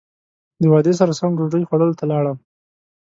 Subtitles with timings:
[0.61, 2.37] د وعدې سره سم ډوډۍ خوړلو ته لاړم.